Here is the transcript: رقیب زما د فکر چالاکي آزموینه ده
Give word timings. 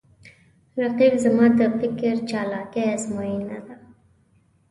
رقیب 0.81 1.13
زما 1.23 1.45
د 1.59 1.61
فکر 1.79 2.13
چالاکي 2.29 2.83
آزموینه 2.95 3.59
ده 3.65 3.75